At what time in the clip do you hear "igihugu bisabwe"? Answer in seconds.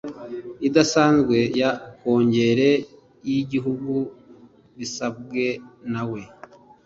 3.41-5.43